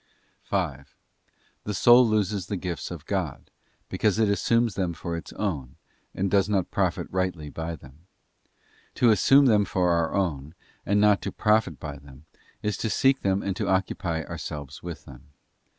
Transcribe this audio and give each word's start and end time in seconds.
5. 0.41 0.95
The 1.63 1.75
soul 1.75 2.07
loses 2.07 2.47
the 2.47 2.57
gifts 2.57 2.89
of 2.89 3.05
God, 3.05 3.51
because 3.87 4.17
it 4.17 4.29
assumes 4.29 4.73
them 4.73 4.95
for 4.95 5.15
its 5.15 5.31
own, 5.33 5.75
and 6.15 6.31
does 6.31 6.49
not 6.49 6.71
profit 6.71 7.07
rightly 7.11 7.51
by 7.51 7.75
them. 7.75 8.07
To 8.95 9.11
assume 9.11 9.45
them 9.45 9.63
for 9.63 9.91
our 9.91 10.15
own 10.15 10.55
and 10.87 10.99
not 10.99 11.21
to 11.21 11.31
profit 11.31 11.79
by 11.79 11.97
them, 11.99 12.25
is 12.63 12.77
to 12.77 12.89
seek 12.89 13.21
them 13.21 13.43
and 13.43 13.55
to 13.57 13.67
occupy 13.67 14.23
ourselves 14.23 14.81
with 14.81 15.05
them. 15.05 15.27